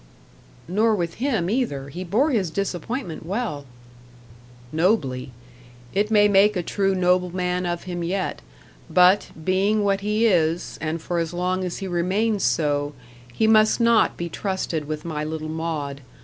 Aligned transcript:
"Nor 0.67 0.95
with 0.95 1.13
him 1.21 1.47
either. 1.47 1.89
He 1.89 2.03
bore 2.03 2.31
his 2.31 2.49
disappointment 2.49 3.23
well." 3.23 3.67
"Nobly. 4.71 5.31
It 5.93 6.09
may 6.09 6.27
make 6.27 6.55
a 6.55 6.63
true 6.63 6.95
nobleman 6.95 7.67
of 7.67 7.83
him 7.83 8.03
yet. 8.03 8.41
But, 8.89 9.29
being 9.45 9.83
what 9.83 10.01
he 10.01 10.25
is, 10.25 10.79
and 10.81 10.99
for 10.99 11.19
as 11.19 11.35
long 11.35 11.63
as 11.63 11.77
he 11.77 11.87
remains 11.87 12.41
so, 12.43 12.95
he 13.31 13.45
must 13.45 13.79
not 13.79 14.17
be 14.17 14.27
trusted 14.27 14.85
with 14.87 15.05
my 15.05 15.23
little 15.23 15.49
Maud. 15.49 16.01